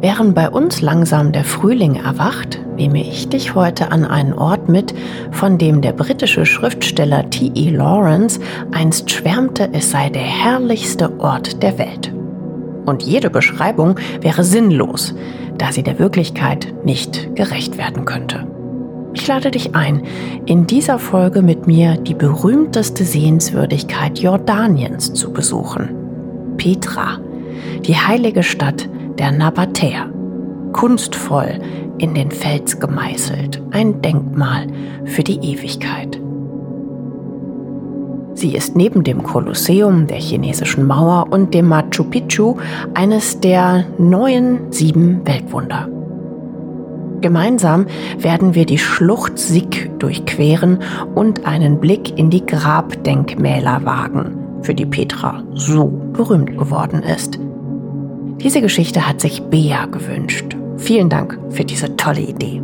Während 0.00 0.34
bei 0.34 0.50
uns 0.50 0.82
langsam 0.82 1.32
der 1.32 1.44
Frühling 1.44 1.96
erwacht, 1.96 2.60
nehme 2.76 3.00
ich 3.00 3.28
dich 3.28 3.54
heute 3.54 3.90
an 3.92 4.04
einen 4.04 4.34
Ort 4.34 4.68
mit, 4.68 4.94
von 5.30 5.56
dem 5.56 5.80
der 5.80 5.92
britische 5.92 6.44
Schriftsteller 6.44 7.30
T.E. 7.30 7.70
Lawrence 7.70 8.38
einst 8.72 9.10
schwärmte, 9.10 9.70
es 9.72 9.90
sei 9.90 10.10
der 10.10 10.22
herrlichste 10.22 11.18
Ort 11.18 11.62
der 11.62 11.78
Welt. 11.78 12.12
Und 12.84 13.02
jede 13.04 13.30
Beschreibung 13.30 13.98
wäre 14.20 14.44
sinnlos, 14.44 15.14
da 15.56 15.72
sie 15.72 15.82
der 15.82 15.98
Wirklichkeit 15.98 16.74
nicht 16.84 17.34
gerecht 17.34 17.78
werden 17.78 18.04
könnte. 18.04 18.46
Ich 19.14 19.26
lade 19.26 19.50
dich 19.50 19.74
ein, 19.74 20.02
in 20.44 20.66
dieser 20.66 20.98
Folge 20.98 21.40
mit 21.40 21.66
mir 21.66 21.96
die 21.96 22.14
berühmteste 22.14 23.02
Sehenswürdigkeit 23.02 24.18
Jordaniens 24.18 25.14
zu 25.14 25.32
besuchen. 25.32 25.88
Petra, 26.58 27.18
die 27.86 27.96
heilige 27.96 28.42
Stadt 28.42 28.90
der 29.18 29.32
Nabatäer. 29.32 30.10
Kunstvoll 30.72 31.58
in 31.98 32.14
den 32.14 32.30
Fels 32.30 32.78
gemeißelt, 32.78 33.62
ein 33.70 34.02
Denkmal 34.02 34.66
für 35.04 35.22
die 35.22 35.38
Ewigkeit. 35.38 36.20
Sie 38.34 38.54
ist 38.54 38.76
neben 38.76 39.02
dem 39.02 39.22
Kolosseum, 39.22 40.06
der 40.06 40.18
chinesischen 40.18 40.86
Mauer 40.86 41.28
und 41.30 41.54
dem 41.54 41.68
Machu 41.68 42.04
Picchu 42.04 42.56
eines 42.92 43.40
der 43.40 43.86
neuen 43.96 44.70
sieben 44.70 45.26
Weltwunder. 45.26 45.88
Gemeinsam 47.22 47.86
werden 48.18 48.54
wir 48.54 48.66
die 48.66 48.76
Schlucht 48.76 49.38
Sick 49.38 49.98
durchqueren 49.98 50.80
und 51.14 51.46
einen 51.46 51.80
Blick 51.80 52.18
in 52.18 52.28
die 52.28 52.44
Grabdenkmäler 52.44 53.84
wagen, 53.86 54.36
für 54.60 54.74
die 54.74 54.84
Petra 54.84 55.42
so 55.54 55.86
berühmt 56.12 56.58
geworden 56.58 57.02
ist. 57.02 57.38
Diese 58.38 58.60
Geschichte 58.60 59.08
hat 59.08 59.20
sich 59.20 59.42
Bea 59.42 59.86
gewünscht. 59.86 60.56
Vielen 60.76 61.08
Dank 61.08 61.38
für 61.50 61.64
diese 61.64 61.96
tolle 61.96 62.20
Idee. 62.20 62.62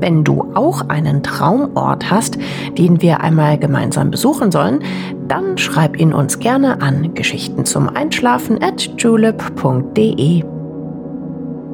Wenn 0.00 0.22
du 0.22 0.52
auch 0.54 0.88
einen 0.88 1.24
Traumort 1.24 2.08
hast, 2.10 2.38
den 2.78 3.02
wir 3.02 3.20
einmal 3.20 3.58
gemeinsam 3.58 4.12
besuchen 4.12 4.52
sollen, 4.52 4.80
dann 5.26 5.58
schreib 5.58 5.98
ihn 5.98 6.14
uns 6.14 6.38
gerne 6.38 6.80
an 6.80 7.14
Geschichten 7.14 7.64
zum 7.64 7.88
Einschlafen 7.88 8.62
at 8.62 8.88
julep.de. 8.96 10.44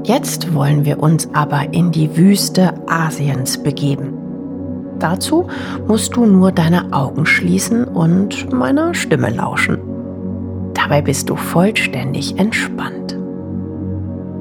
Jetzt 0.05 0.55
wollen 0.55 0.85
wir 0.85 1.03
uns 1.03 1.29
aber 1.35 1.73
in 1.73 1.93
die 1.93 2.17
Wüste 2.17 2.75
Asiens 2.87 3.63
begeben. 3.63 4.15
Dazu 4.99 5.47
musst 5.87 6.17
du 6.17 6.25
nur 6.25 6.53
deine 6.53 6.93
Augen 6.93 7.27
schließen 7.27 7.85
und 7.85 8.53
meiner 8.53 8.95
Stimme 8.95 9.29
lauschen. 9.29 9.94
Dabei 10.85 11.01
bist 11.01 11.31
du 11.31 11.37
vollständig 11.37 12.39
entspannt. 12.39 13.17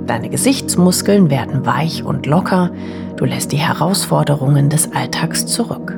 Deine 0.07 0.27
Gesichtsmuskeln 0.27 1.29
werden 1.29 1.65
weich 1.65 2.03
und 2.03 2.25
locker, 2.25 2.69
du 3.15 3.23
lässt 3.23 3.53
die 3.53 3.57
Herausforderungen 3.57 4.69
des 4.69 4.91
Alltags 4.91 5.45
zurück. 5.45 5.97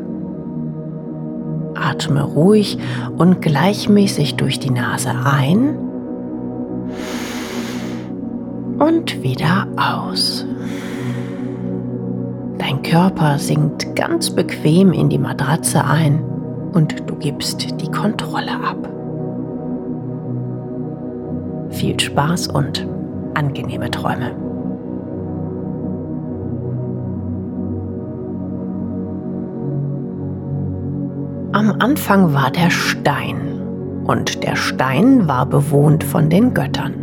Atme 1.73 2.21
ruhig 2.21 2.77
und 3.17 3.42
gleichmäßig 3.42 4.36
durch 4.36 4.59
die 4.59 4.70
Nase 4.70 5.14
ein 5.25 5.80
und 8.77 9.23
wieder 9.23 9.67
aus. 9.77 10.45
Dein 12.59 12.83
Körper 12.83 13.39
sinkt 13.39 13.95
ganz 13.95 14.30
bequem 14.30 14.93
in 14.93 15.09
die 15.09 15.17
Matratze 15.17 15.83
ein 15.83 16.23
und 16.73 17.09
du 17.09 17.15
gibst 17.15 17.81
die 17.81 17.89
Kontrolle 17.89 18.52
ab. 18.52 18.95
Viel 21.75 21.99
Spaß 21.99 22.47
und 22.47 22.87
angenehme 23.33 23.91
Träume. 23.91 24.31
Am 31.52 31.75
Anfang 31.80 32.33
war 32.33 32.49
der 32.49 32.69
Stein 32.69 33.61
und 34.05 34.41
der 34.41 34.55
Stein 34.55 35.27
war 35.27 35.45
bewohnt 35.45 36.02
von 36.05 36.30
den 36.30 36.53
Göttern. 36.53 36.93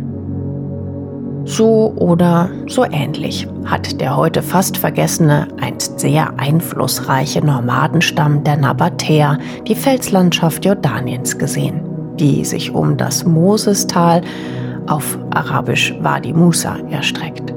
So 1.45 1.93
oder 1.97 2.49
so 2.67 2.83
ähnlich 2.83 3.47
hat 3.65 4.01
der 4.01 4.17
heute 4.17 4.41
fast 4.41 4.77
vergessene, 4.77 5.49
einst 5.61 5.99
sehr 5.99 6.39
einflussreiche 6.39 7.45
Nomadenstamm 7.45 8.43
der 8.43 8.57
Nabatäer 8.57 9.37
die 9.67 9.75
Felslandschaft 9.75 10.65
Jordaniens 10.65 11.37
gesehen, 11.37 11.81
die 12.15 12.43
sich 12.43 12.73
um 12.73 12.97
das 12.97 13.23
Mosestal 13.23 14.21
auf 14.87 15.17
Arabisch 15.31 15.93
Wadi 16.01 16.33
Musa 16.33 16.77
erstreckt. 16.89 17.53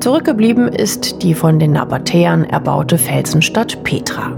Zurückgeblieben 0.00 0.66
ist 0.66 1.22
die 1.22 1.32
von 1.32 1.60
den 1.60 1.72
Nabatäern 1.72 2.44
erbaute 2.44 2.98
Felsenstadt 2.98 3.84
Petra, 3.84 4.32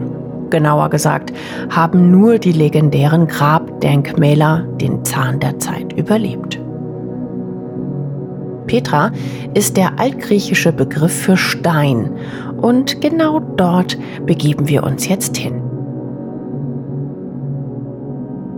genauer 0.50 0.91
gesagt, 0.91 1.32
haben 1.71 2.10
nur 2.10 2.38
die 2.38 2.53
legendären 2.53 3.27
Grabdenkmäler 3.27 4.66
den 4.81 5.05
Zahn 5.06 5.41
der 5.41 5.59
Zeit 5.59 5.94
überlebt. 5.94 6.61
Petra 8.66 9.11
ist 9.55 9.76
der 9.76 9.99
altgriechische 9.99 10.72
Begriff 10.72 11.12
für 11.12 11.37
Stein 11.37 12.11
und 12.61 13.00
genau 13.00 13.41
dort 13.41 13.99
begeben 14.26 14.69
wir 14.69 14.84
uns 14.84 15.09
jetzt 15.09 15.37
hin. 15.37 15.62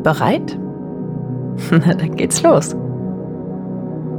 Bereit? 0.02 0.58
Na, 1.70 1.94
dann 1.94 2.16
geht's 2.16 2.42
los. 2.42 2.76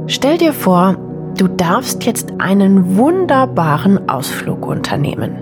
Stell 0.06 0.38
dir 0.38 0.52
vor, 0.52 0.96
du 1.36 1.48
darfst 1.48 2.04
jetzt 2.04 2.32
einen 2.38 2.96
wunderbaren 2.96 4.08
Ausflug 4.08 4.66
unternehmen. 4.66 5.36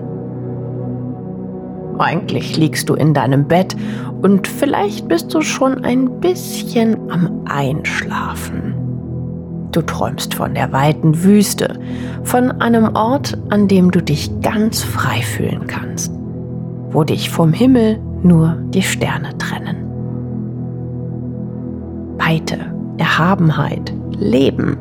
Eigentlich 1.99 2.57
liegst 2.57 2.89
du 2.89 2.93
in 2.93 3.13
deinem 3.13 3.47
Bett 3.47 3.75
und 4.21 4.47
vielleicht 4.47 5.07
bist 5.07 5.33
du 5.33 5.41
schon 5.41 5.83
ein 5.83 6.19
bisschen 6.19 7.09
am 7.09 7.43
Einschlafen. 7.45 8.75
Du 9.71 9.81
träumst 9.81 10.33
von 10.33 10.53
der 10.53 10.71
weiten 10.71 11.23
Wüste, 11.23 11.79
von 12.23 12.51
einem 12.61 12.95
Ort, 12.95 13.37
an 13.49 13.67
dem 13.67 13.91
du 13.91 14.01
dich 14.01 14.31
ganz 14.41 14.83
frei 14.83 15.21
fühlen 15.21 15.67
kannst, 15.67 16.11
wo 16.91 17.03
dich 17.03 17.29
vom 17.29 17.53
Himmel 17.53 17.99
nur 18.21 18.57
die 18.69 18.81
Sterne 18.81 19.37
trennen. 19.37 19.86
Weite, 22.27 22.57
Erhabenheit, 22.97 23.93
Leben. 24.11 24.77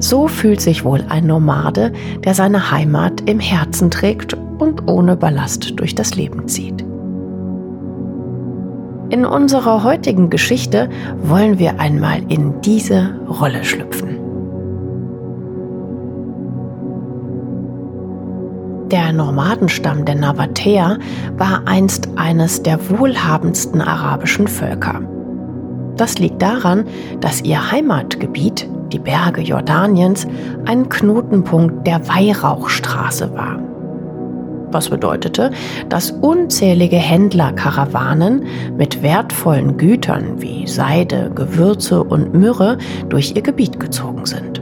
So 0.00 0.28
fühlt 0.28 0.60
sich 0.60 0.84
wohl 0.84 1.02
ein 1.08 1.26
Nomade, 1.26 1.92
der 2.24 2.34
seine 2.34 2.70
Heimat 2.70 3.22
im 3.22 3.40
Herzen 3.40 3.90
trägt 3.90 4.34
und 4.58 4.86
ohne 4.86 5.16
Ballast 5.16 5.80
durch 5.80 5.94
das 5.94 6.14
Leben 6.14 6.46
zieht. 6.46 6.82
In 9.08 9.24
unserer 9.24 9.82
heutigen 9.82 10.28
Geschichte 10.28 10.90
wollen 11.22 11.58
wir 11.58 11.80
einmal 11.80 12.20
in 12.30 12.60
diese 12.60 13.18
Rolle 13.26 13.64
schlüpfen. 13.64 14.18
Der 18.90 19.12
Nomadenstamm 19.14 20.04
der 20.04 20.16
Nabatäer 20.16 20.98
war 21.38 21.62
einst 21.64 22.10
eines 22.16 22.62
der 22.62 22.78
wohlhabendsten 22.90 23.80
arabischen 23.80 24.48
Völker. 24.48 25.00
Das 25.98 26.18
liegt 26.18 26.40
daran, 26.40 26.86
dass 27.20 27.42
ihr 27.42 27.70
Heimatgebiet, 27.70 28.66
die 28.92 28.98
Berge 28.98 29.42
Jordaniens, 29.42 30.26
ein 30.64 30.88
Knotenpunkt 30.88 31.86
der 31.86 32.08
Weihrauchstraße 32.08 33.34
war 33.34 33.58
was 34.70 34.90
bedeutete, 34.90 35.50
dass 35.88 36.10
unzählige 36.10 36.96
Händlerkarawanen 36.96 38.44
mit 38.76 39.02
wertvollen 39.02 39.76
Gütern 39.76 40.42
wie 40.42 40.66
Seide, 40.66 41.30
Gewürze 41.34 42.02
und 42.02 42.34
Myrrhe 42.34 42.76
durch 43.08 43.34
ihr 43.34 43.42
Gebiet 43.42 43.80
gezogen 43.80 44.26
sind. 44.26 44.60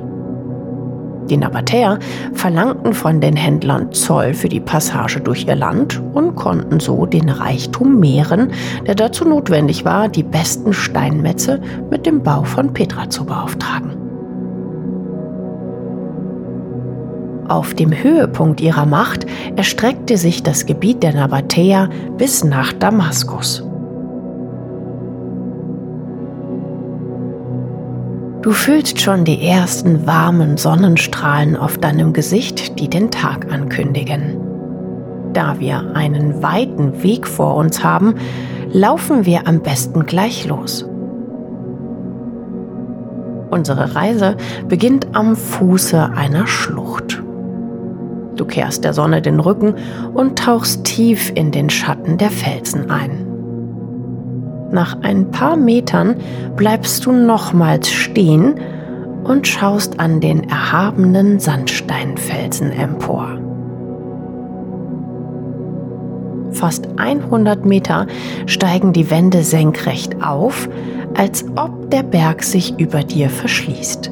Die 1.29 1.37
Nabatäer 1.37 1.99
verlangten 2.35 2.93
von 2.93 3.21
den 3.21 3.37
Händlern 3.37 3.93
Zoll 3.93 4.33
für 4.33 4.49
die 4.49 4.61
Passage 4.61 5.21
durch 5.21 5.47
ihr 5.47 5.57
Land 5.57 6.01
und 6.15 6.37
konnten 6.37 6.79
so 6.79 7.07
den 7.07 7.29
Reichtum 7.29 7.99
mehren, 7.99 8.53
der 8.87 8.95
dazu 8.95 9.25
notwendig 9.25 9.85
war, 9.85 10.09
die 10.09 10.23
besten 10.23 10.73
Steinmetze 10.73 11.61
mit 11.91 12.07
dem 12.07 12.23
Bau 12.23 12.45
von 12.45 12.73
Petra 12.73 13.11
zu 13.11 13.25
beauftragen. 13.25 13.97
Auf 17.49 17.75
dem 17.75 17.93
Höhepunkt 17.93 18.61
ihrer 18.61 18.87
Macht 18.87 19.27
erstreckte 19.55 20.17
sich 20.17 20.43
das 20.43 20.67
Gebiet 20.67 21.03
der 21.03 21.15
Nabatäer 21.15 21.89
bis 22.17 22.43
nach 22.43 22.73
Damaskus. 22.73 23.66
Du 28.47 28.53
fühlst 28.53 29.01
schon 29.01 29.25
die 29.25 29.45
ersten 29.45 30.07
warmen 30.07 30.57
Sonnenstrahlen 30.57 31.57
auf 31.57 31.79
deinem 31.79 32.13
Gesicht, 32.13 32.79
die 32.79 32.89
den 32.89 33.11
Tag 33.11 33.53
ankündigen. 33.53 34.37
Da 35.33 35.59
wir 35.59 35.97
einen 35.97 36.45
weiten 36.45 37.03
Weg 37.03 37.27
vor 37.27 37.57
uns 37.57 37.83
haben, 37.83 38.15
laufen 38.71 39.27
wir 39.27 39.49
am 39.49 39.63
besten 39.63 40.07
gleich 40.07 40.47
los. 40.47 40.89
Unsere 43.51 43.97
Reise 43.97 44.37
beginnt 44.69 45.09
am 45.17 45.35
Fuße 45.35 46.13
einer 46.15 46.47
Schlucht. 46.47 47.21
Du 48.37 48.45
kehrst 48.45 48.85
der 48.85 48.93
Sonne 48.93 49.23
den 49.23 49.41
Rücken 49.41 49.75
und 50.15 50.39
tauchst 50.39 50.85
tief 50.85 51.33
in 51.35 51.51
den 51.51 51.69
Schatten 51.69 52.17
der 52.17 52.31
Felsen 52.31 52.93
ein. 52.93 53.26
Nach 54.71 54.97
ein 55.03 55.31
paar 55.31 55.57
Metern 55.57 56.17
bleibst 56.57 57.07
du 57.07 57.13
nochmals 57.13 57.91
stehen 57.91 58.55
und 59.25 59.47
schaust 59.47 60.01
an 60.01 60.21
den 60.21 60.49
erhabenen 60.49 61.41
Sandsteinfelsen 61.41 62.73
empor. 62.73 63.39
Fast 66.53 66.89
100 66.97 67.67
Meter 67.67 68.07
steigen 68.47 68.93
die 68.93 69.11
Wände 69.11 69.43
senkrecht 69.43 70.25
auf, 70.25 70.69
als 71.15 71.45
ob 71.57 71.91
der 71.91 72.03
Berg 72.03 72.43
sich 72.43 72.79
über 72.79 73.03
dir 73.03 73.29
verschließt. 73.29 74.11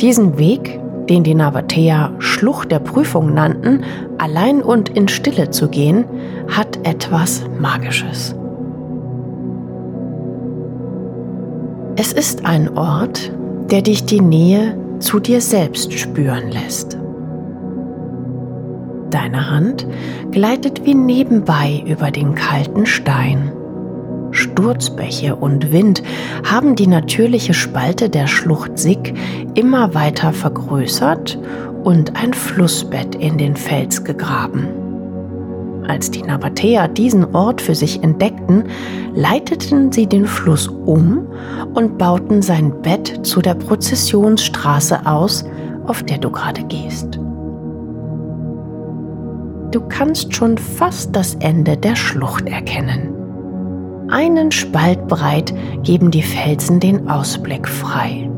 Diesen 0.00 0.38
Weg, 0.38 0.80
den 1.08 1.22
die 1.22 1.34
Navatea 1.34 2.12
Schlucht 2.18 2.72
der 2.72 2.80
Prüfung 2.80 3.34
nannten, 3.34 3.84
allein 4.18 4.62
und 4.62 4.88
in 4.88 5.08
Stille 5.08 5.50
zu 5.50 5.68
gehen, 5.68 6.04
hat 6.48 6.78
etwas 6.84 7.44
Magisches. 7.60 8.34
Es 12.02 12.14
ist 12.14 12.46
ein 12.46 12.78
Ort, 12.78 13.30
der 13.70 13.82
dich 13.82 14.06
die 14.06 14.22
Nähe 14.22 14.74
zu 15.00 15.20
dir 15.20 15.42
selbst 15.42 15.92
spüren 15.92 16.50
lässt. 16.50 16.96
Deine 19.10 19.50
Hand 19.50 19.86
gleitet 20.30 20.86
wie 20.86 20.94
nebenbei 20.94 21.84
über 21.86 22.10
den 22.10 22.34
kalten 22.34 22.86
Stein. 22.86 23.52
Sturzbäche 24.30 25.36
und 25.36 25.72
Wind 25.72 26.02
haben 26.50 26.74
die 26.74 26.86
natürliche 26.86 27.52
Spalte 27.52 28.08
der 28.08 28.28
Schlucht 28.28 28.78
Sick 28.78 29.12
immer 29.52 29.92
weiter 29.92 30.32
vergrößert 30.32 31.38
und 31.84 32.16
ein 32.16 32.32
Flussbett 32.32 33.14
in 33.14 33.36
den 33.36 33.56
Fels 33.56 34.04
gegraben. 34.04 34.79
Als 35.90 36.08
die 36.08 36.22
Nabatäer 36.22 36.86
diesen 36.86 37.34
Ort 37.34 37.60
für 37.60 37.74
sich 37.74 38.04
entdeckten, 38.04 38.62
leiteten 39.12 39.90
sie 39.90 40.06
den 40.06 40.24
Fluss 40.24 40.68
um 40.68 41.26
und 41.74 41.98
bauten 41.98 42.42
sein 42.42 42.80
Bett 42.80 43.26
zu 43.26 43.42
der 43.42 43.54
Prozessionsstraße 43.54 45.04
aus, 45.04 45.44
auf 45.86 46.04
der 46.04 46.18
du 46.18 46.30
gerade 46.30 46.62
gehst. 46.62 47.18
Du 49.72 49.80
kannst 49.88 50.32
schon 50.32 50.58
fast 50.58 51.16
das 51.16 51.34
Ende 51.40 51.76
der 51.76 51.96
Schlucht 51.96 52.48
erkennen. 52.48 53.12
Einen 54.10 54.52
Spalt 54.52 55.08
breit 55.08 55.52
geben 55.82 56.12
die 56.12 56.22
Felsen 56.22 56.78
den 56.78 57.10
Ausblick 57.10 57.66
frei. 57.66 58.30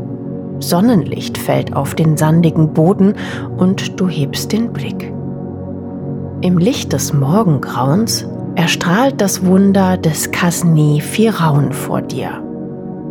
Sonnenlicht 0.58 1.36
fällt 1.36 1.76
auf 1.76 1.94
den 1.94 2.16
sandigen 2.16 2.72
Boden 2.72 3.12
und 3.58 4.00
du 4.00 4.08
hebst 4.08 4.52
den 4.52 4.72
Blick. 4.72 5.11
Im 6.42 6.58
Licht 6.58 6.92
des 6.92 7.12
Morgengrauens 7.12 8.26
erstrahlt 8.56 9.20
das 9.20 9.46
Wunder 9.46 9.96
des 9.96 10.32
Kasni 10.32 11.00
Firaun 11.00 11.72
vor 11.72 12.02
dir. 12.02 12.42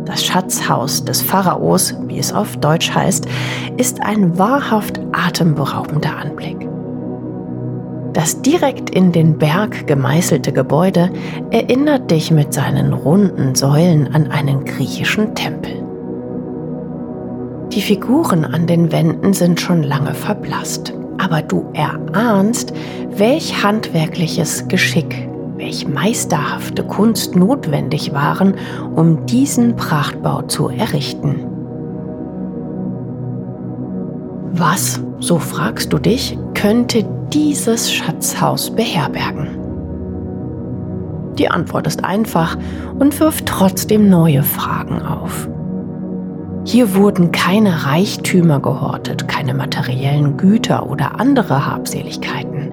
Das 0.04 0.22
Schatzhaus 0.22 1.02
des 1.02 1.22
Pharaos, 1.22 1.94
wie 2.08 2.18
es 2.18 2.30
auf 2.34 2.58
Deutsch 2.58 2.94
heißt, 2.94 3.26
ist 3.78 4.02
ein 4.02 4.38
wahrhaft 4.38 5.00
atemberaubender 5.12 6.14
Anblick. 6.14 6.68
Das 8.12 8.42
direkt 8.42 8.90
in 8.90 9.12
den 9.12 9.38
Berg 9.38 9.86
gemeißelte 9.86 10.52
Gebäude 10.52 11.10
erinnert 11.50 12.10
dich 12.10 12.30
mit 12.30 12.52
seinen 12.52 12.92
runden 12.92 13.54
Säulen 13.54 14.14
an 14.14 14.30
einen 14.30 14.66
griechischen 14.66 15.34
Tempel. 15.34 15.82
Die 17.72 17.80
Figuren 17.80 18.44
an 18.44 18.66
den 18.66 18.92
Wänden 18.92 19.32
sind 19.32 19.58
schon 19.58 19.82
lange 19.82 20.12
verblasst 20.12 20.92
aber 21.22 21.42
du 21.42 21.64
erahnst, 21.72 22.72
welch 23.10 23.62
handwerkliches 23.62 24.66
Geschick, 24.68 25.28
welch 25.56 25.86
meisterhafte 25.86 26.82
Kunst 26.82 27.36
notwendig 27.36 28.12
waren, 28.12 28.54
um 28.96 29.24
diesen 29.26 29.76
Prachtbau 29.76 30.42
zu 30.42 30.68
errichten. 30.68 31.46
Was, 34.52 35.00
so 35.20 35.38
fragst 35.38 35.92
du 35.92 35.98
dich, 35.98 36.36
könnte 36.54 37.04
dieses 37.32 37.90
Schatzhaus 37.90 38.70
beherbergen? 38.70 39.58
Die 41.38 41.48
Antwort 41.48 41.86
ist 41.86 42.04
einfach 42.04 42.58
und 42.98 43.18
wirft 43.18 43.46
trotzdem 43.46 44.10
neue 44.10 44.42
Fragen 44.42 45.00
auf. 45.00 45.48
Hier 46.64 46.94
wurden 46.94 47.32
keine 47.32 47.86
Reichtümer 47.86 48.60
gehortet, 48.60 49.26
keine 49.26 49.52
materiellen 49.52 50.36
Güter 50.36 50.88
oder 50.88 51.18
andere 51.18 51.66
Habseligkeiten. 51.66 52.72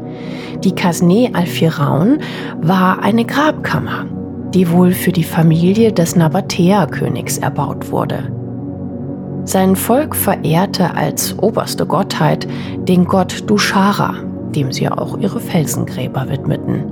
Die 0.64 0.76
Kasne 0.76 1.32
al-Firaun 1.34 2.20
war 2.62 3.02
eine 3.02 3.26
Grabkammer, 3.26 4.06
die 4.54 4.70
wohl 4.70 4.92
für 4.92 5.12
die 5.12 5.24
Familie 5.24 5.92
des 5.92 6.16
Nabatäer-Königs 6.16 7.40
erbaut 7.40 7.92
wurde. 7.92 8.32
Sein 9.46 9.76
Volk 9.76 10.16
verehrte 10.16 10.94
als 10.94 11.36
oberste 11.40 11.86
Gottheit 11.88 12.48
den 12.88 13.06
Gott 13.06 13.50
Dushara, 13.50 14.14
dem 14.54 14.72
sie 14.72 14.88
auch 14.88 15.18
ihre 15.18 15.40
Felsengräber 15.40 16.30
widmeten. 16.30 16.84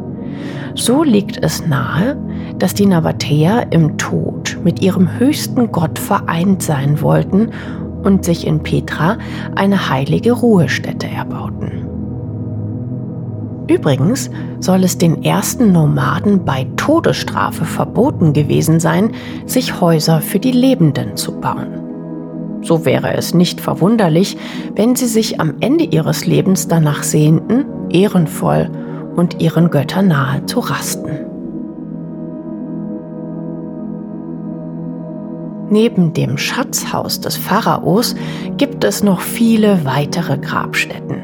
So 0.74 1.04
liegt 1.04 1.44
es 1.44 1.66
nahe, 1.68 2.18
dass 2.60 2.74
die 2.74 2.86
Nabatäer 2.86 3.68
im 3.72 3.98
Tod 3.98 4.58
mit 4.64 4.82
ihrem 4.82 5.20
höchsten 5.20 5.72
Gott 5.72 6.00
vereint 6.00 6.62
sein 6.64 7.02
wollten 7.02 7.52
und 8.04 8.26
sich 8.26 8.48
in 8.48 8.62
Petra 8.62 9.18
eine 9.56 9.90
heilige 9.90 10.32
Ruhestätte 10.32 11.08
erbauten. 11.08 11.88
Übrigens 13.68 14.30
soll 14.60 14.84
es 14.84 14.98
den 14.98 15.24
ersten 15.24 15.74
Nomaden 15.74 16.46
bei 16.46 16.68
Todesstrafe 16.78 17.66
verboten 17.66 18.32
gewesen 18.32 18.80
sein, 18.80 19.12
sich 19.46 19.82
Häuser 19.82 20.22
für 20.22 20.40
die 20.40 20.54
Lebenden 20.54 21.18
zu 21.18 21.34
bauen. 21.34 21.68
So 22.62 22.86
wäre 22.86 23.14
es 23.14 23.34
nicht 23.34 23.62
verwunderlich, 23.62 24.38
wenn 24.76 24.96
sie 24.96 25.06
sich 25.06 25.40
am 25.40 25.56
Ende 25.60 25.84
ihres 25.84 26.26
Lebens 26.26 26.68
danach 26.68 27.04
sehnten, 27.04 27.66
ehrenvoll 27.90 28.70
und 29.16 29.42
ihren 29.42 29.70
Göttern 29.70 30.08
nahe 30.08 30.46
zu 30.46 30.60
rasten. 30.60 31.27
Neben 35.70 36.14
dem 36.14 36.38
Schatzhaus 36.38 37.20
des 37.20 37.36
Pharaos 37.36 38.16
gibt 38.58 38.84
es 38.84 39.04
noch 39.04 39.20
viele 39.20 39.84
weitere 39.84 40.38
Grabstätten. 40.38 41.24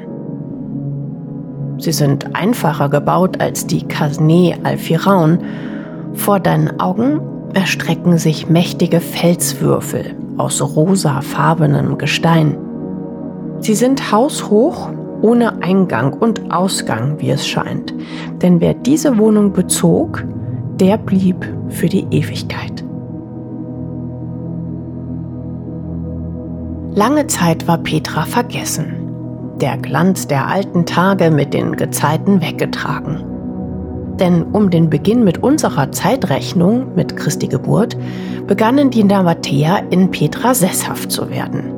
Sie 1.78 1.92
sind 1.92 2.36
einfacher 2.36 2.90
gebaut 2.90 3.42
als 3.42 3.68
die 3.68 3.84
Kasne 3.84 4.58
al-Firaun. 4.64 5.40
Vor 6.14 6.40
deinen 6.40 6.80
Augen 6.80 7.20
erstrecken 7.54 8.18
sich 8.18 8.50
mächtige 8.50 9.00
Felswürfel 9.00 10.16
aus 10.38 10.62
rosafarbenem 10.62 11.98
Gestein. 11.98 12.58
Sie 13.60 13.76
sind 13.76 14.12
haushoch 14.12 14.90
ohne 15.22 15.62
Eingang 15.62 16.14
und 16.14 16.52
Ausgang, 16.52 17.16
wie 17.20 17.30
es 17.30 17.48
scheint. 17.48 17.94
Denn 18.42 18.60
wer 18.60 18.74
diese 18.74 19.18
Wohnung 19.18 19.54
bezog, 19.54 20.26
der 20.80 20.98
blieb 20.98 21.46
für 21.70 21.88
die 21.88 22.06
Ewigkeit. 22.12 22.73
Lange 26.96 27.26
Zeit 27.26 27.68
war 27.68 27.80
Petra 27.80 28.24
vergessen, 28.24 28.94
der 29.60 29.78
Glanz 29.78 30.28
der 30.28 30.48
alten 30.48 30.86
Tage 30.86 31.32
mit 31.32 31.52
den 31.52 31.76
Gezeiten 31.76 32.40
weggetragen. 32.40 33.24
Denn 34.20 34.44
um 34.44 34.70
den 34.70 34.92
Beginn 34.92 35.24
mit 35.24 35.42
unserer 35.42 35.92
Zeitrechnung, 35.92 36.94
mit 36.94 37.18
Christi 37.18 37.48
Geburt, 37.48 37.98
begannen 38.46 38.92
die 38.92 39.04
Navatäer 39.04 39.82
in 39.90 40.12
Petra 40.12 40.54
sesshaft 40.54 41.12
zu 41.12 41.32
werden. 41.32 41.74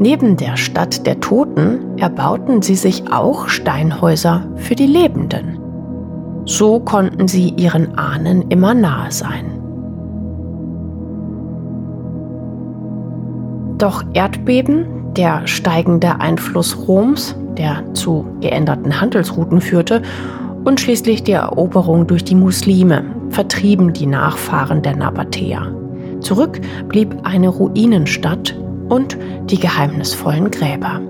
Neben 0.00 0.36
der 0.36 0.56
Stadt 0.56 1.06
der 1.06 1.20
Toten 1.20 1.96
erbauten 1.98 2.62
sie 2.62 2.74
sich 2.74 3.12
auch 3.12 3.46
Steinhäuser 3.46 4.48
für 4.56 4.74
die 4.74 4.88
Lebenden. 4.88 5.60
So 6.46 6.80
konnten 6.80 7.28
sie 7.28 7.50
ihren 7.50 7.96
Ahnen 7.96 8.50
immer 8.50 8.74
nahe 8.74 9.12
sein. 9.12 9.61
Doch 13.82 14.04
Erdbeben, 14.12 14.86
der 15.16 15.44
steigende 15.48 16.20
Einfluss 16.20 16.86
Roms, 16.86 17.34
der 17.58 17.82
zu 17.94 18.24
geänderten 18.40 19.00
Handelsrouten 19.00 19.60
führte, 19.60 20.02
und 20.62 20.80
schließlich 20.80 21.24
die 21.24 21.32
Eroberung 21.32 22.06
durch 22.06 22.22
die 22.22 22.36
Muslime 22.36 23.02
vertrieben 23.30 23.92
die 23.92 24.06
Nachfahren 24.06 24.82
der 24.82 24.94
Nabatäer. 24.94 25.74
Zurück 26.20 26.60
blieb 26.86 27.12
eine 27.24 27.48
Ruinenstadt 27.48 28.56
und 28.88 29.18
die 29.46 29.58
geheimnisvollen 29.58 30.52
Gräber. 30.52 31.00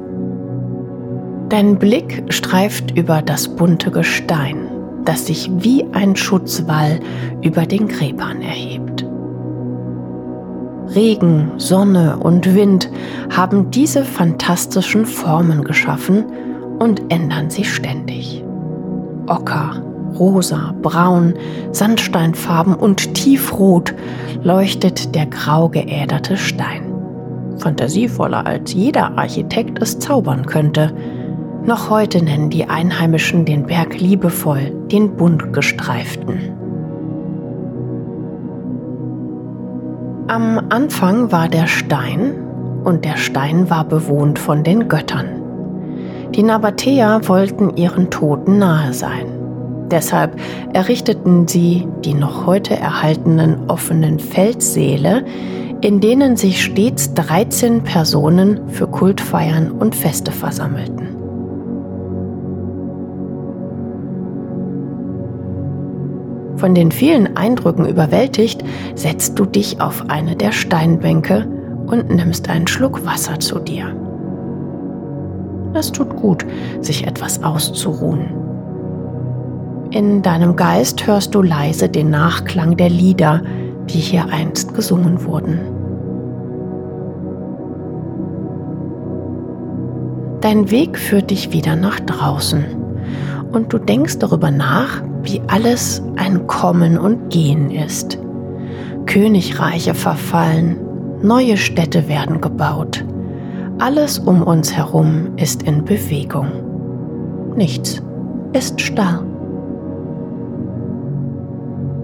Dein 1.51 1.79
Blick 1.79 2.25
streift 2.31 2.97
über 2.97 3.21
das 3.21 3.55
bunte 3.55 3.91
Gestein, 3.91 4.57
das 5.05 5.27
sich 5.27 5.51
wie 5.59 5.85
ein 5.93 6.17
Schutzwall 6.17 7.01
über 7.43 7.67
den 7.67 7.87
Gräbern 7.87 8.41
erhebt. 8.41 9.02
Regen, 10.95 11.53
Sonne 11.57 12.19
und 12.19 12.55
Wind 12.55 12.91
haben 13.31 13.71
diese 13.71 14.05
fantastischen 14.05 15.07
Formen 15.07 15.65
geschaffen 15.65 16.25
und 16.79 17.13
ändern 17.13 17.51
sie 17.51 17.65
ständig. 17.65 18.45
Ocker, 19.27 19.83
rosa, 20.19 20.75
braun, 20.83 21.35
Sandsteinfarben 21.73 22.75
und 22.75 23.15
tiefrot 23.15 23.95
leuchtet 24.43 25.15
der 25.15 25.27
grau 25.27 25.69
geäderte 25.69 26.37
Stein. 26.37 26.93
Fantasievoller 27.59 28.47
als 28.47 28.75
jeder 28.75 29.17
Architekt 29.17 29.81
es 29.81 29.99
zaubern 29.99 30.47
könnte. 30.47 30.93
Noch 31.65 31.91
heute 31.91 32.23
nennen 32.23 32.51
die 32.51 32.65
Einheimischen 32.65 33.45
den 33.45 33.67
Berg 33.67 34.01
liebevoll 34.01 34.73
den 34.91 35.17
bunt 35.17 35.53
Am 40.33 40.59
Anfang 40.71 41.31
war 41.31 41.47
der 41.47 41.67
Stein 41.67 42.33
und 42.85 43.05
der 43.05 43.19
Stein 43.19 43.69
war 43.69 43.85
bewohnt 43.85 44.39
von 44.39 44.65
den 44.65 44.89
Göttern. 44.89 45.27
Die 46.31 46.43
Nabatäer 46.43 47.21
wollten 47.29 47.77
ihren 47.77 48.09
Toten 48.09 48.57
nahe 48.57 48.95
sein. 48.95 49.27
Deshalb 49.91 50.41
errichteten 50.73 51.47
sie 51.49 51.87
die 52.03 52.15
noch 52.15 52.47
heute 52.47 52.75
erhaltenen 52.75 53.69
offenen 53.69 54.19
Feldsäle, 54.19 55.27
in 55.83 56.01
denen 56.01 56.39
sich 56.39 56.65
stets 56.65 57.13
13 57.13 57.83
Personen 57.83 58.71
für 58.71 58.87
Kultfeiern 58.87 59.71
und 59.71 59.95
Feste 59.95 60.33
versammelten. 60.33 61.02
Von 66.63 66.77
den 66.77 66.93
vielen 66.93 67.37
Eindrücken 67.37 67.87
überwältigt, 67.87 68.63
setzt 68.95 69.37
du 69.37 69.47
dich 69.47 69.81
auf 69.81 70.05
eine 70.09 70.37
der 70.37 70.53
Steinbänke 70.53 71.45
und 71.87 72.09
nimmst 72.09 72.49
einen 72.49 72.69
Schluck 72.69 73.05
Wasser 73.05 73.41
zu 73.41 73.59
dir. 73.59 73.97
Es 75.75 75.91
tut 75.91 76.15
gut, 76.15 76.47
sich 76.81 77.05
etwas 77.05 77.43
auszuruhen. 77.43 78.27
In 79.91 80.23
deinem 80.23 80.55
Geist 80.55 81.05
hörst 81.05 81.35
du 81.35 81.43
leise 81.43 81.89
den 81.89 82.11
Nachklang 82.11 82.77
der 82.77 82.91
Lieder, 82.91 83.43
die 83.91 83.99
hier 83.99 84.27
einst 84.31 84.73
gesungen 84.73 85.25
wurden. 85.25 85.59
Dein 90.41 90.71
Weg 90.71 90.97
führt 90.97 91.33
dich 91.33 91.53
wieder 91.53 91.75
nach 91.75 91.99
draußen 91.99 92.65
und 93.51 93.73
du 93.73 93.79
denkst 93.79 94.21
darüber 94.21 94.53
nach, 94.53 95.03
wie 95.23 95.41
alles 95.49 96.03
ein 96.17 96.47
Kommen 96.47 96.99
und 96.99 97.31
Gehen 97.31 97.71
ist. 97.71 98.19
Königreiche 99.07 99.95
verfallen, 99.95 100.77
neue 101.23 101.57
Städte 101.57 102.09
werden 102.09 102.41
gebaut. 102.41 103.05
Alles 103.79 104.19
um 104.19 104.43
uns 104.43 104.73
herum 104.73 105.33
ist 105.37 105.63
in 105.63 105.85
Bewegung. 105.85 106.49
Nichts 107.57 108.03
ist 108.53 108.81
starr. 108.81 109.25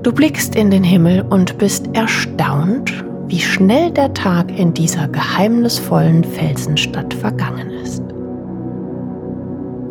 Du 0.02 0.12
blickst 0.12 0.54
in 0.54 0.70
den 0.70 0.84
Himmel 0.84 1.22
und 1.22 1.58
bist 1.58 1.88
erstaunt, 1.92 3.04
wie 3.26 3.40
schnell 3.40 3.90
der 3.90 4.14
Tag 4.14 4.56
in 4.58 4.72
dieser 4.72 5.08
geheimnisvollen 5.08 6.24
Felsenstadt 6.24 7.12
vergangen 7.12 7.70
ist. 7.82 8.02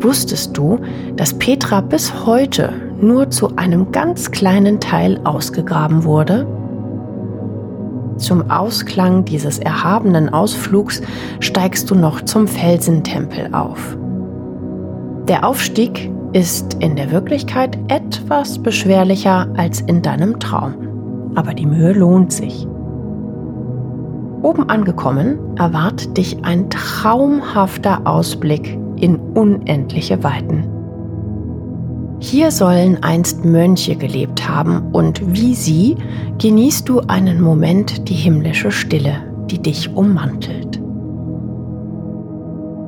Wusstest 0.00 0.56
du, 0.56 0.78
dass 1.16 1.34
Petra 1.34 1.80
bis 1.80 2.24
heute 2.24 2.72
nur 3.00 3.30
zu 3.30 3.56
einem 3.56 3.90
ganz 3.90 4.30
kleinen 4.30 4.78
Teil 4.78 5.20
ausgegraben 5.24 6.04
wurde? 6.04 6.46
Zum 8.16 8.48
Ausklang 8.50 9.24
dieses 9.24 9.58
erhabenen 9.58 10.28
Ausflugs 10.28 11.02
steigst 11.40 11.90
du 11.90 11.96
noch 11.96 12.20
zum 12.22 12.46
Felsentempel 12.46 13.52
auf. 13.52 13.96
Der 15.26 15.46
Aufstieg 15.46 16.10
ist 16.32 16.74
in 16.74 16.94
der 16.94 17.10
Wirklichkeit 17.10 17.76
etwas 17.88 18.58
beschwerlicher 18.58 19.48
als 19.56 19.80
in 19.80 20.02
deinem 20.02 20.38
Traum, 20.38 20.74
aber 21.34 21.54
die 21.54 21.66
Mühe 21.66 21.92
lohnt 21.92 22.32
sich. 22.32 22.66
Oben 24.42 24.68
angekommen 24.68 25.38
erwartet 25.56 26.16
dich 26.16 26.44
ein 26.44 26.70
traumhafter 26.70 28.06
Ausblick 28.06 28.78
in 29.02 29.16
unendliche 29.16 30.22
Weiten. 30.22 30.64
Hier 32.20 32.50
sollen 32.50 33.02
einst 33.02 33.44
Mönche 33.44 33.94
gelebt 33.94 34.48
haben 34.48 34.90
und 34.92 35.34
wie 35.34 35.54
sie 35.54 35.96
genießt 36.38 36.88
du 36.88 37.00
einen 37.00 37.40
Moment 37.40 38.08
die 38.08 38.14
himmlische 38.14 38.72
Stille, 38.72 39.22
die 39.50 39.62
dich 39.62 39.94
ummantelt. 39.94 40.80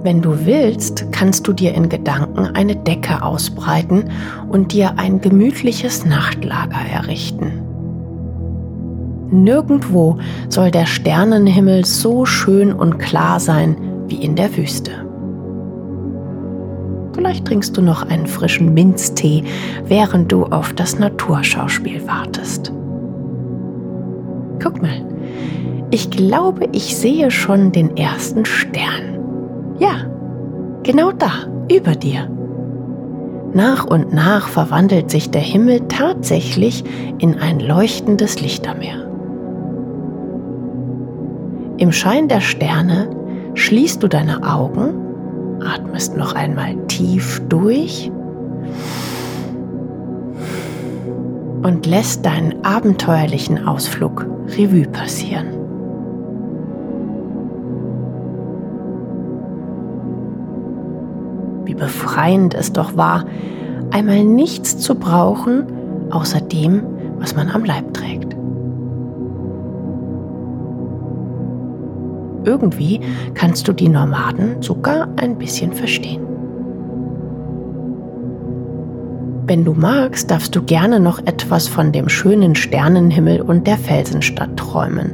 Wenn 0.03 0.23
du 0.23 0.47
willst, 0.47 1.13
kannst 1.13 1.47
du 1.47 1.53
dir 1.53 1.75
in 1.75 1.89
Gedanken 1.89 2.47
eine 2.55 2.75
Decke 2.75 3.23
ausbreiten 3.23 4.05
und 4.49 4.73
dir 4.73 4.99
ein 4.99 5.21
gemütliches 5.21 6.07
Nachtlager 6.07 6.81
errichten. 6.93 7.53
Nirgendwo 9.31 10.19
soll 10.49 10.71
der 10.71 10.87
Sternenhimmel 10.87 11.85
so 11.85 12.25
schön 12.25 12.73
und 12.73 12.99
klar 12.99 13.39
sein 13.39 13.77
wie 14.09 14.25
in 14.25 14.35
der 14.35 14.57
Wüste. 14.57 15.10
Vielleicht 17.21 17.45
trinkst 17.45 17.77
du 17.77 17.83
noch 17.83 18.09
einen 18.09 18.27
frischen 18.27 18.73
Minztee, 18.73 19.45
während 19.85 20.33
du 20.33 20.45
auf 20.47 20.73
das 20.73 20.99
Naturschauspiel 20.99 22.09
wartest. 22.09 22.73
Guck 24.59 24.81
mal, 24.81 25.05
ich 25.91 26.11
glaube, 26.11 26.71
ich 26.73 26.97
sehe 26.97 27.31
schon 27.31 27.73
den 27.73 27.95
ersten 27.95 28.47
Stern. 28.47 29.19
Ja, 29.79 30.07
genau 30.83 31.13
da, 31.13 31.31
über 31.71 31.95
dir. 31.95 32.27
Nach 33.53 33.85
und 33.85 34.15
nach 34.15 34.49
verwandelt 34.49 35.11
sich 35.11 35.31
der 35.31 35.43
Himmel 35.43 35.81
tatsächlich 35.89 36.85
in 37.19 37.39
ein 37.39 37.61
leuchtendes 37.61 38.41
Lichtermeer. 38.41 39.07
Im 41.77 41.93
Schein 41.93 42.29
der 42.29 42.41
Sterne 42.41 43.11
schließt 43.53 44.03
du 44.03 44.09
deine 44.09 44.43
Augen 44.43 45.10
Atmest 45.63 46.17
noch 46.17 46.35
einmal 46.35 46.77
tief 46.87 47.41
durch 47.49 48.11
und 51.63 51.87
lässt 51.87 52.25
deinen 52.25 52.65
abenteuerlichen 52.65 53.67
Ausflug 53.67 54.27
Revue 54.49 54.89
passieren. 54.89 55.49
Wie 61.65 61.75
befreiend 61.75 62.55
es 62.55 62.73
doch 62.73 62.97
war, 62.97 63.25
einmal 63.91 64.25
nichts 64.25 64.79
zu 64.79 64.95
brauchen, 64.95 65.65
außer 66.11 66.41
dem, 66.41 66.83
was 67.19 67.37
man 67.37 67.51
am 67.51 67.65
Leib 67.65 67.93
trägt. 67.95 68.10
Irgendwie 72.45 73.01
kannst 73.35 73.69
du 73.69 73.73
die 73.73 73.89
Nomaden 73.89 74.63
sogar 74.63 75.09
ein 75.17 75.37
bisschen 75.37 75.73
verstehen. 75.73 76.23
Wenn 79.47 79.65
du 79.65 79.75
magst, 79.75 80.31
darfst 80.31 80.55
du 80.55 80.63
gerne 80.63 81.01
noch 81.01 81.19
etwas 81.27 81.67
von 81.67 81.91
dem 81.91 82.09
schönen 82.09 82.55
Sternenhimmel 82.55 83.41
und 83.41 83.67
der 83.67 83.77
Felsenstadt 83.77 84.57
träumen. 84.57 85.13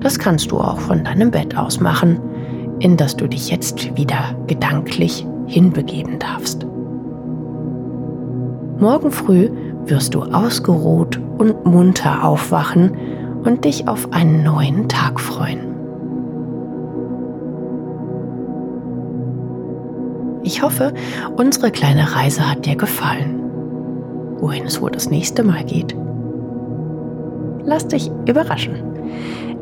Das 0.00 0.18
kannst 0.18 0.50
du 0.50 0.58
auch 0.58 0.80
von 0.80 1.04
deinem 1.04 1.30
Bett 1.30 1.56
aus 1.56 1.78
machen, 1.78 2.18
in 2.80 2.96
das 2.96 3.16
du 3.16 3.28
dich 3.28 3.50
jetzt 3.50 3.96
wieder 3.96 4.34
gedanklich 4.48 5.24
hinbegeben 5.46 6.18
darfst. 6.18 6.66
Morgen 8.80 9.12
früh 9.12 9.48
wirst 9.86 10.14
du 10.14 10.22
ausgeruht 10.22 11.20
und 11.38 11.64
munter 11.64 12.24
aufwachen 12.24 12.96
und 13.44 13.64
dich 13.64 13.88
auf 13.88 14.12
einen 14.12 14.42
neuen 14.42 14.88
Tag 14.88 15.20
freuen. 15.20 15.72
Ich 20.44 20.62
hoffe, 20.62 20.92
unsere 21.36 21.70
kleine 21.70 22.14
Reise 22.14 22.48
hat 22.50 22.66
dir 22.66 22.76
gefallen. 22.76 23.38
Wohin 24.40 24.64
es 24.64 24.80
wohl 24.80 24.90
das 24.90 25.08
nächste 25.08 25.44
Mal 25.44 25.64
geht. 25.64 25.94
Lass 27.64 27.86
dich 27.86 28.10
überraschen. 28.26 28.74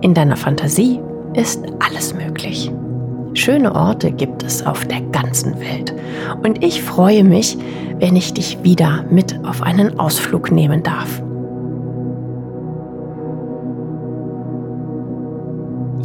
In 0.01 0.15
deiner 0.15 0.37
Fantasie 0.37 1.01
ist 1.35 1.63
alles 1.81 2.15
möglich. 2.15 2.73
Schöne 3.35 3.75
Orte 3.75 4.11
gibt 4.11 4.43
es 4.43 4.67
auf 4.67 4.87
der 4.87 5.03
ganzen 5.03 5.61
Welt. 5.61 5.95
Und 6.43 6.65
ich 6.65 6.83
freue 6.83 7.25
mich, 7.25 7.59
wenn 7.99 8.17
ich 8.17 8.33
dich 8.33 8.63
wieder 8.63 9.05
mit 9.11 9.39
auf 9.45 9.63
einen 9.63 10.01
Ausflug 10.01 10.51
nehmen 10.51 10.83
darf. 10.83 11.23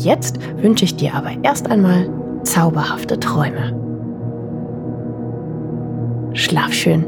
Jetzt 0.06 0.38
wünsche 0.62 0.86
ich 0.86 0.96
dir 0.98 1.16
aber 1.16 1.32
erst 1.42 1.68
einmal 1.68 2.08
zauberhafte 2.44 3.20
Träume. 3.20 3.74
Schlaf 6.34 6.72
schön. 6.72 7.08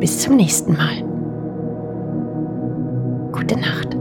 Bis 0.00 0.20
zum 0.20 0.36
nächsten 0.36 0.74
Mal. 0.74 1.02
Gute 3.32 3.58
Nacht. 3.58 3.96